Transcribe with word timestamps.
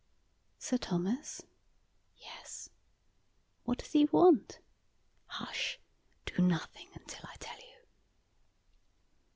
"Sir 0.57 0.77
Thomas?" 0.77 1.43
"Yes." 2.17 2.71
"What 3.65 3.77
does 3.77 3.91
he 3.91 4.05
want?" 4.05 4.59
"Hush! 5.27 5.77
Do 6.25 6.41
nothing 6.41 6.87
until 6.95 7.29
I 7.31 7.35
tell 7.35 7.59
you." 7.59 7.81